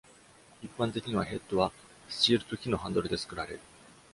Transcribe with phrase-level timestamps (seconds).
[0.63, 1.71] 一般的には、ヘッドは
[2.09, 3.59] スチールと木のハンドルで作られる。